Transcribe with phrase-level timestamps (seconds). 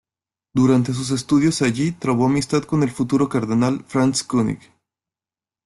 [0.55, 4.57] Durante sus estudios allí trabó amistad con el futuro cardenal Franz König.